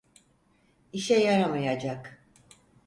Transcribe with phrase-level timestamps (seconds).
[0.93, 2.21] İşe yaramayacak.